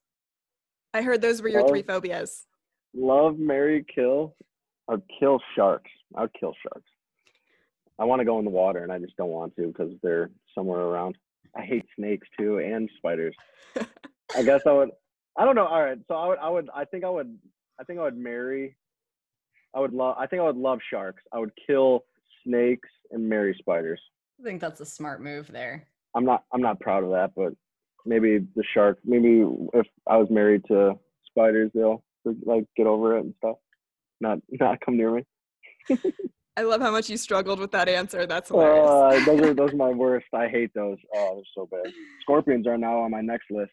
[0.93, 1.69] I heard those were your Oh.
[1.69, 2.47] three phobias.
[2.95, 4.35] Love, marry, kill.
[4.89, 5.91] I'd kill sharks.
[6.15, 6.91] I'll kill sharks.
[7.99, 10.31] I want to go in the water, and I just don't want to because they're
[10.55, 11.17] somewhere around.
[12.09, 13.37] Snakes too and spiders.
[14.37, 14.91] I guess I would.
[15.37, 15.67] I don't know.
[15.67, 16.39] All right, so I would.
[16.39, 16.69] I would.
[16.75, 17.39] I think I would.
[17.79, 18.77] I think I would marry.
[19.75, 20.17] I would love.
[20.19, 21.23] I think I would love sharks.
[21.33, 22.05] I would kill
[22.45, 24.01] snakes and marry spiders.
[24.41, 25.87] I think that's a smart move there.
[26.15, 26.45] I'm not.
[26.53, 27.53] I'm not proud of that, but
[28.07, 28.99] maybe the shark.
[29.05, 29.45] Maybe
[29.75, 33.57] if I was married to spiders, they'll like get over it and stuff.
[34.21, 35.25] Not not come near me.
[36.59, 38.27] I love how much you struggled with that answer.
[38.27, 38.89] That's hilarious.
[38.89, 40.27] Uh, those are those are my worst.
[40.35, 40.99] I hate those.
[41.15, 41.93] Oh, they're so bad.
[42.23, 43.71] Scorpions are now on my next list.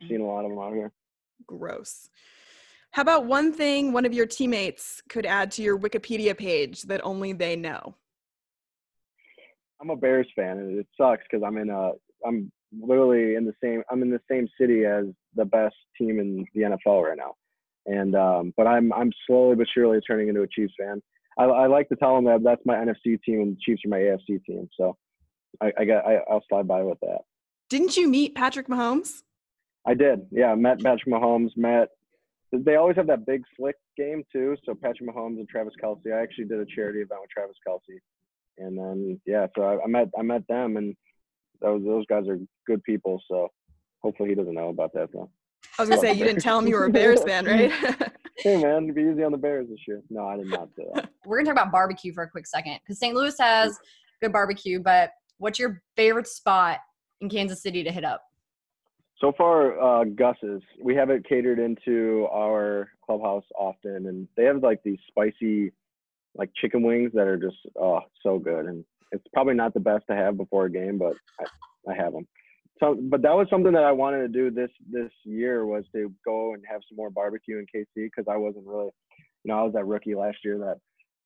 [0.00, 0.90] I've seen a lot of them out here.
[1.46, 2.08] Gross.
[2.90, 7.00] How about one thing one of your teammates could add to your Wikipedia page that
[7.04, 7.94] only they know?
[9.80, 11.92] I'm a Bears fan, and it sucks because I'm in a
[12.26, 15.04] I'm literally in the same I'm in the same city as
[15.36, 17.34] the best team in the NFL right now,
[17.86, 21.00] and um, but I'm I'm slowly but surely turning into a Chiefs fan.
[21.38, 23.88] I, I like to tell them that that's my NFC team and the Chiefs are
[23.88, 24.68] my AFC team.
[24.78, 24.96] So
[25.60, 27.20] I, I got I, I'll slide by with that.
[27.70, 29.22] Didn't you meet Patrick Mahomes?
[29.86, 30.26] I did.
[30.30, 31.50] Yeah, met Patrick Mahomes.
[31.56, 31.88] Met.
[32.52, 34.56] They always have that big slick game too.
[34.64, 36.12] So Patrick Mahomes and Travis Kelce.
[36.12, 37.98] I actually did a charity event with Travis Kelce,
[38.58, 40.94] and then yeah, so I, I met I met them, and
[41.60, 43.20] those those guys are good people.
[43.28, 43.48] So
[44.02, 45.30] hopefully he doesn't know about that though.
[45.78, 47.72] I was gonna say you didn't tell him you were a Bears fan, right?
[48.36, 50.02] hey man, be easy on the Bears this year.
[50.10, 51.10] No, I did not do that.
[51.26, 53.14] We're gonna talk about barbecue for a quick second because St.
[53.14, 53.78] Louis has
[54.20, 56.78] good barbecue, but what's your favorite spot
[57.20, 58.22] in Kansas City to hit up?
[59.18, 60.62] So far, uh, Gus's.
[60.82, 65.72] We have it catered into our clubhouse often, and they have like these spicy,
[66.34, 68.66] like chicken wings that are just oh so good.
[68.66, 72.12] And it's probably not the best to have before a game, but I, I have
[72.12, 72.26] them.
[72.82, 76.12] So, but that was something that I wanted to do this this year was to
[76.24, 78.90] go and have some more barbecue in KC because I wasn't really,
[79.44, 80.78] you know, I was that rookie last year that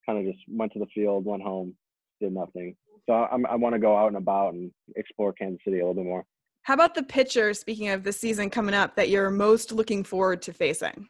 [0.05, 1.73] kind of just went to the field, went home,
[2.21, 2.75] did nothing.
[3.07, 5.95] So I'm, I want to go out and about and explore Kansas City a little
[5.95, 6.23] bit more.
[6.61, 7.53] How about the pitcher?
[7.55, 11.07] Speaking of the season coming up, that you're most looking forward to facing.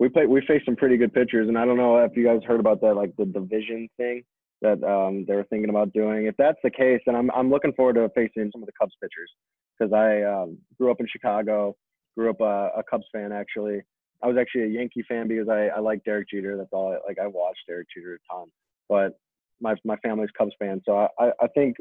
[0.00, 0.26] We play.
[0.26, 2.80] We faced some pretty good pitchers, and I don't know if you guys heard about
[2.80, 4.24] that, like the division thing
[4.62, 6.26] that um, they were thinking about doing.
[6.26, 8.94] If that's the case, then I'm I'm looking forward to facing some of the Cubs
[9.02, 9.30] pitchers
[9.78, 11.76] because I um, grew up in Chicago,
[12.16, 13.80] grew up a, a, Cubs fan actually.
[14.22, 16.56] I was actually a Yankee fan because I, I like Derek Jeter.
[16.56, 16.92] That's all.
[16.92, 18.48] I, like I watched Derek Jeter a ton,
[18.88, 19.18] but
[19.60, 21.76] my my family's Cubs fan, so I, I think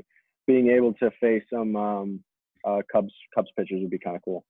[0.47, 2.23] being able to face some um,
[2.65, 4.45] uh, Cubs Cubs pitchers would be kind of cool.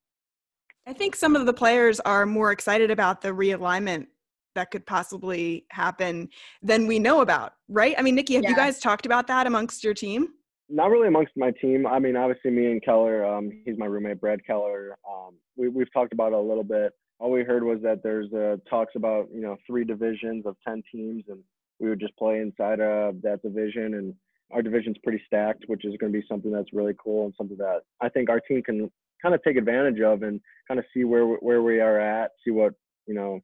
[0.87, 4.07] I think some of the players are more excited about the realignment
[4.55, 6.29] that could possibly happen
[6.61, 7.95] than we know about, right?
[7.97, 8.49] I mean, Nicky, have yeah.
[8.49, 10.29] you guys talked about that amongst your team?
[10.69, 11.87] not really amongst my team.
[11.87, 14.97] I mean, obviously me and Keller, um, he's my roommate, Brad Keller.
[15.09, 16.93] Um, we, we've talked about it a little bit.
[17.19, 20.83] All we heard was that there's uh, talks about, you know, three divisions of 10
[20.91, 21.39] teams and
[21.79, 23.95] we would just play inside of that division.
[23.95, 24.13] And
[24.53, 27.57] our division's pretty stacked, which is going to be something that's really cool and something
[27.57, 31.03] that I think our team can kind of take advantage of and kind of see
[31.03, 32.73] where, where we are at, see what,
[33.07, 33.39] you know,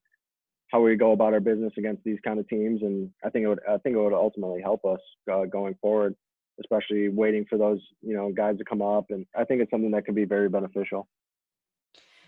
[0.75, 2.81] how we go about our business against these kind of teams.
[2.81, 4.99] And I think it would, I think it would ultimately help us
[5.31, 6.15] uh, going forward
[6.57, 9.07] especially waiting for those you know guys to come up.
[9.09, 11.05] And i think it's something that can be very beneficial.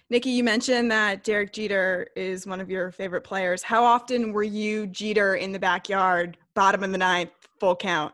[0.10, 3.64] Nicky you mentioned that derek jeter is one of your favorite players.
[3.64, 8.14] How often were you jeter in the backyard bottom of the ninth full count?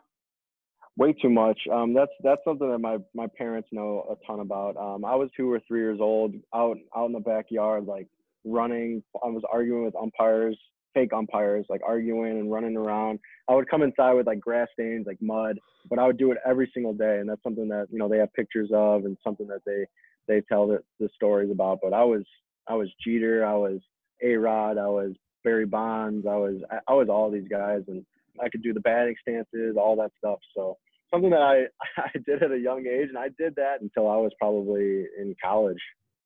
[0.97, 1.59] Way too much.
[1.71, 4.77] Um, that's that's something that my my parents know a ton about.
[4.77, 8.07] Um, i was two or three years old out out in the backyard like
[8.45, 10.57] running i was arguing with umpires
[10.93, 13.19] fake umpires, like arguing and running around.
[13.49, 16.37] I would come inside with like grass stains, like mud, but I would do it
[16.45, 19.47] every single day, and that's something that you know they have pictures of and something
[19.47, 19.85] that they
[20.27, 21.79] they tell the, the stories about.
[21.81, 22.23] But I was
[22.67, 23.79] I was Jeter, I was
[24.23, 28.05] A Rod, I was Barry Bonds, I was I was all these guys, and
[28.41, 30.39] I could do the batting stances, all that stuff.
[30.55, 30.77] So
[31.13, 31.65] something that I
[32.01, 35.35] I did at a young age, and I did that until I was probably in
[35.43, 35.81] college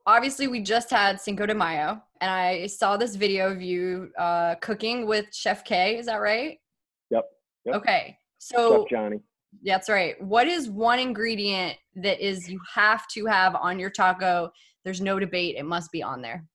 [0.08, 4.56] obviously we just had Cinco de Mayo, and I saw this video of you uh,
[4.56, 5.98] cooking with Chef K.
[5.98, 6.58] Is that right?
[7.12, 7.26] Yep.
[7.65, 7.76] yep.
[7.76, 8.17] Okay.
[8.39, 9.20] So Johnny.
[9.63, 10.22] That's right.
[10.22, 14.52] What is one ingredient that is you have to have on your taco?
[14.84, 15.56] There's no debate.
[15.58, 16.46] It must be on there.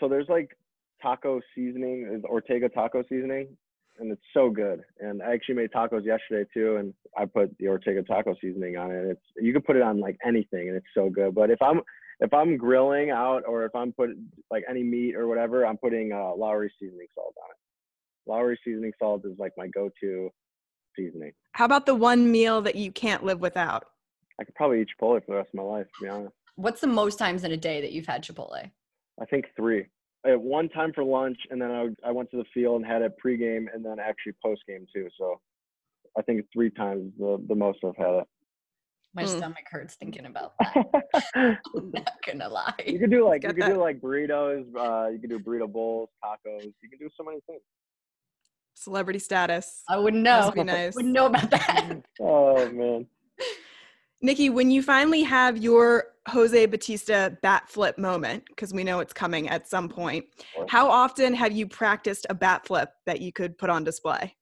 [0.00, 0.56] So there's like
[1.02, 3.48] taco seasoning, is Ortega taco seasoning,
[3.98, 4.82] and it's so good.
[5.00, 8.90] And I actually made tacos yesterday too, and I put the Ortega taco seasoning on
[8.90, 9.06] it.
[9.10, 11.34] It's you can put it on like anything, and it's so good.
[11.34, 11.80] But if I'm
[12.20, 16.12] if I'm grilling out or if I'm putting like any meat or whatever, I'm putting
[16.12, 18.30] uh, Lawry seasoning salt on it.
[18.30, 20.30] Lawry seasoning salt is like my go-to
[20.96, 21.32] seasoning.
[21.52, 23.84] How about the one meal that you can't live without?
[24.40, 26.34] I could probably eat Chipotle for the rest of my life, to be honest.
[26.56, 28.70] What's the most times in a day that you've had Chipotle?
[29.20, 29.86] I think three.
[30.24, 32.86] I at one time for lunch, and then I, I went to the field and
[32.90, 35.08] had it pregame, and then actually postgame too.
[35.18, 35.40] So
[36.18, 38.26] I think three times the the most I've had it.
[39.16, 39.38] My Mm.
[39.38, 41.16] stomach hurts thinking about that.
[41.24, 42.74] I'm not gonna lie.
[42.86, 44.66] you could do like you Got could do like burritos.
[44.76, 46.64] Uh, you could do burrito bowls, tacos.
[46.82, 47.62] You can do so many things.
[48.74, 49.82] Celebrity status.
[49.88, 50.40] I wouldn't know.
[50.40, 50.94] Must be nice.
[50.94, 52.02] Wouldn't know about that.
[52.20, 53.06] Oh man.
[54.20, 59.12] Nicky, when you finally have your Jose Bautista bat flip moment, because we know it's
[59.14, 60.26] coming at some point,
[60.68, 64.34] how often have you practiced a bat flip that you could put on display?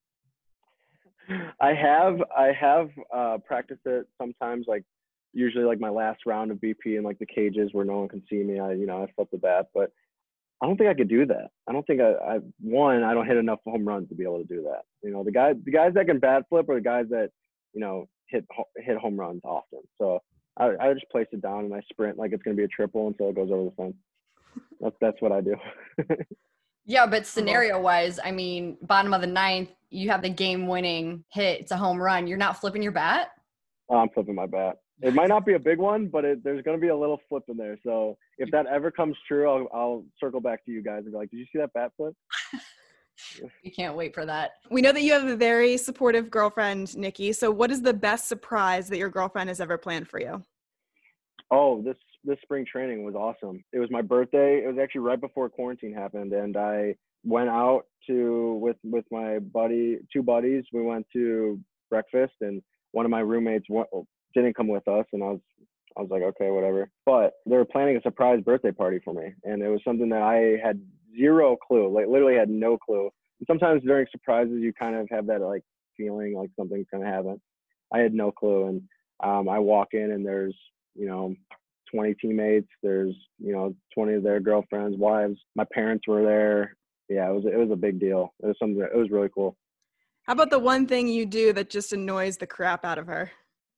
[1.60, 4.84] I have I have uh, practiced it sometimes, like
[5.32, 8.22] usually like my last round of BP in like the cages where no one can
[8.30, 8.58] see me.
[8.58, 9.90] I you know I flip the bat, but
[10.62, 11.48] I don't think I could do that.
[11.68, 14.38] I don't think I, I one I don't hit enough home runs to be able
[14.38, 14.82] to do that.
[15.02, 17.30] You know the guys the guys that can bat flip are the guys that
[17.72, 19.80] you know hit hit home runs often.
[19.98, 20.20] So
[20.56, 23.08] I, I just place it down and I sprint like it's gonna be a triple
[23.08, 23.96] until it goes over the fence.
[24.80, 25.56] That's that's what I do.
[26.86, 31.24] Yeah, but scenario wise, I mean, bottom of the ninth, you have the game winning
[31.32, 31.60] hit.
[31.60, 32.26] It's a home run.
[32.26, 33.30] You're not flipping your bat.
[33.90, 34.76] I'm flipping my bat.
[35.02, 37.20] It might not be a big one, but it, there's going to be a little
[37.28, 37.78] flip in there.
[37.84, 41.18] So if that ever comes true, I'll, I'll circle back to you guys and be
[41.18, 42.14] like, "Did you see that bat flip?"
[43.62, 44.52] You can't wait for that.
[44.70, 47.32] We know that you have a very supportive girlfriend, Nicky.
[47.32, 50.42] So, what is the best surprise that your girlfriend has ever planned for you?
[51.50, 53.62] Oh, this this spring training was awesome.
[53.72, 54.62] It was my birthday.
[54.64, 59.38] It was actually right before quarantine happened, and I went out to with with my
[59.38, 60.64] buddy, two buddies.
[60.72, 61.60] We went to
[61.90, 63.84] breakfast, and one of my roommates wa-
[64.34, 65.40] didn't come with us, and I was
[65.96, 66.90] I was like, okay, whatever.
[67.06, 70.22] But they were planning a surprise birthday party for me, and it was something that
[70.22, 70.80] I had
[71.16, 73.10] zero clue, like literally had no clue.
[73.40, 75.62] And sometimes during surprises, you kind of have that like
[75.96, 77.40] feeling like something's gonna happen.
[77.92, 78.82] I had no clue, and
[79.22, 80.56] um, I walk in and there's
[80.94, 81.34] you know
[81.92, 82.68] 20 teammates.
[82.82, 85.38] There's you know 20 of their girlfriends, wives.
[85.54, 86.76] My parents were there.
[87.08, 88.32] Yeah, it was it was a big deal.
[88.42, 88.78] It was something.
[88.78, 89.56] That, it was really cool.
[90.24, 93.30] How about the one thing you do that just annoys the crap out of her?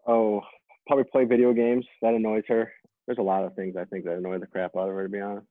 [0.07, 0.41] Oh,
[0.87, 1.85] probably play video games.
[2.03, 2.73] That annoys her.
[3.07, 5.05] There's a lot of things I think that annoy the crap out of her.
[5.05, 5.47] To be honest.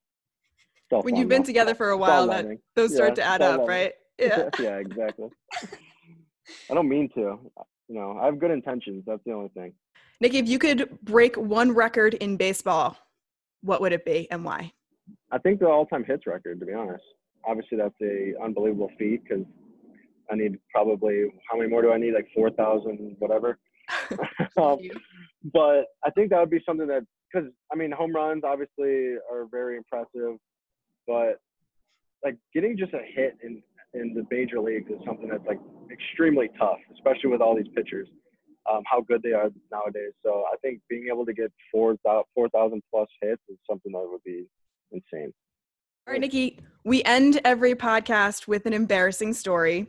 [0.89, 1.47] When you've been though.
[1.47, 3.67] together for a while, that those start to add up, loving.
[3.67, 3.93] right?
[4.19, 4.49] Yeah.
[4.59, 5.29] yeah, exactly.
[6.69, 7.39] I don't mean to.
[7.87, 9.03] You know, I have good intentions.
[9.05, 9.73] That's the only thing.
[10.21, 12.97] Nicky, if you could break one record in baseball,
[13.61, 14.71] what would it be and why?
[15.31, 17.03] I think the all-time hits record, to be honest.
[17.45, 19.45] Obviously, that's a unbelievable feat because
[20.31, 22.13] I need probably how many more do I need?
[22.13, 23.59] Like four thousand, whatever.
[24.57, 24.79] um,
[25.53, 29.45] but I think that would be something that because I mean, home runs obviously are
[29.51, 30.37] very impressive,
[31.07, 31.39] but
[32.23, 33.61] like getting just a hit in
[33.93, 35.59] in the major leagues is something that's like
[35.91, 38.07] extremely tough, especially with all these pitchers,
[38.71, 40.13] um, how good they are nowadays.
[40.23, 41.95] So I think being able to get four
[42.33, 44.45] four thousand plus hits is something that would be
[44.91, 45.33] insane.
[46.07, 49.87] All right, Nicky, we end every podcast with an embarrassing story.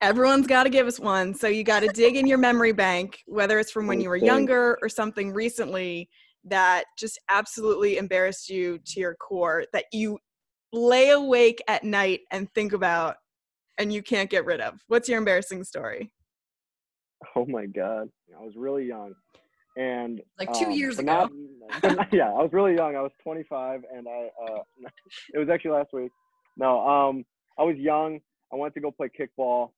[0.00, 1.34] Everyone's got to give us one.
[1.34, 4.16] So you got to dig in your memory bank, whether it's from when you were
[4.16, 6.08] younger or something recently
[6.44, 10.18] that just absolutely embarrassed you to your core that you
[10.72, 13.16] lay awake at night and think about
[13.78, 14.80] and you can't get rid of.
[14.88, 16.10] What's your embarrassing story?
[17.36, 18.08] Oh my god,
[18.38, 19.14] I was really young,
[19.76, 21.30] and Like two um, years ago.
[21.84, 22.96] not- yeah, I was really young.
[22.96, 24.58] I was 25, and I uh,
[25.34, 26.10] it was actually last week.
[26.56, 27.24] No, um,
[27.58, 28.20] I was young.
[28.52, 29.70] I went to go play kickball.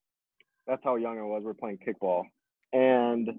[0.67, 1.43] That's how young I was.
[1.45, 2.23] We are playing kickball,
[2.73, 3.29] and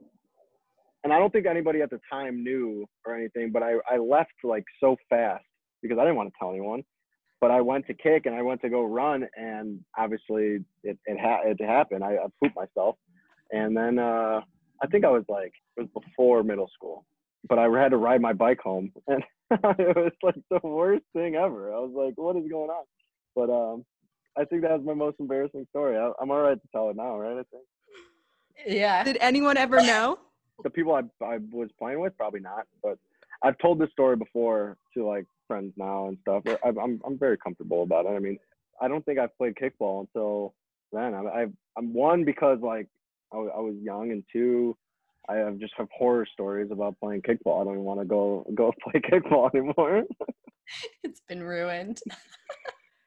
[1.05, 3.51] and I don't think anybody at the time knew or anything.
[3.53, 5.45] But I I left like so fast
[5.83, 6.83] because I didn't want to tell anyone.
[7.41, 11.19] But I went to kick and I went to go run, and obviously it it,
[11.21, 12.03] ha- it happened.
[12.03, 12.97] I, I pooped myself,
[13.53, 14.41] and then uh,
[14.83, 17.05] I think I was like it was before middle school,
[17.49, 21.37] but I had to ride my bike home, and it was like the worst thing
[21.37, 21.73] ever.
[21.75, 22.85] I was like, what is going on?
[23.35, 23.85] But um,
[24.37, 25.97] I think that was my most embarrassing story.
[25.97, 27.39] I, I'm all right to tell it now, right?
[27.39, 27.65] I think
[28.67, 29.05] Yeah.
[29.05, 30.19] Did anyone ever know?
[30.63, 32.99] the people I I was playing with probably not, but
[33.43, 36.45] I've told this story before to like friends now and stuff.
[36.47, 38.11] I, I'm I'm very comfortable about it.
[38.11, 38.39] I mean,
[38.81, 40.55] I don't think I've played kickball until
[40.93, 41.15] then.
[41.15, 42.89] I, I've I'm one because like
[43.33, 44.77] I, I was young, and two,
[45.29, 47.61] I have just have horror stories about playing kickball.
[47.61, 50.05] I don't even want to go go play kickball anymore.
[51.03, 52.01] It's been ruined.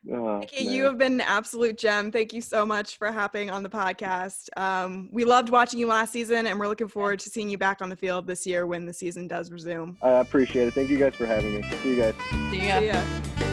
[0.10, 2.12] Oh, Nicky, you have been an absolute gem.
[2.12, 4.48] Thank you so much for hopping on the podcast.
[4.56, 7.82] Um, we loved watching you last season, and we're looking forward to seeing you back
[7.82, 9.98] on the field this year when the season does resume.
[10.02, 10.74] I appreciate it.
[10.74, 11.64] Thank you guys for having me.
[11.84, 12.16] See you guys.
[12.50, 12.80] See ya.
[12.80, 13.49] See ya.